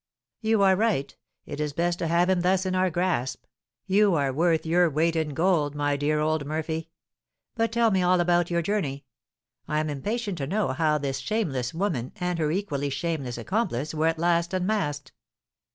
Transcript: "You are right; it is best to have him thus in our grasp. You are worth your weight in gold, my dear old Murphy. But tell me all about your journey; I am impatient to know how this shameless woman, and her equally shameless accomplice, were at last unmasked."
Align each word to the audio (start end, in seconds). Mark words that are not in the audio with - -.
"You 0.39 0.63
are 0.63 0.75
right; 0.75 1.15
it 1.45 1.59
is 1.59 1.73
best 1.73 1.99
to 1.99 2.07
have 2.07 2.27
him 2.27 2.41
thus 2.41 2.65
in 2.65 2.73
our 2.73 2.89
grasp. 2.89 3.45
You 3.85 4.15
are 4.15 4.33
worth 4.33 4.65
your 4.65 4.89
weight 4.89 5.15
in 5.15 5.35
gold, 5.35 5.75
my 5.75 5.95
dear 5.95 6.19
old 6.19 6.43
Murphy. 6.43 6.89
But 7.53 7.71
tell 7.71 7.91
me 7.91 8.01
all 8.01 8.19
about 8.19 8.49
your 8.49 8.63
journey; 8.63 9.05
I 9.67 9.79
am 9.79 9.91
impatient 9.91 10.39
to 10.39 10.47
know 10.47 10.69
how 10.69 10.97
this 10.97 11.19
shameless 11.19 11.75
woman, 11.75 12.13
and 12.15 12.39
her 12.39 12.49
equally 12.49 12.89
shameless 12.89 13.37
accomplice, 13.37 13.93
were 13.93 14.07
at 14.07 14.17
last 14.17 14.55
unmasked." 14.55 15.11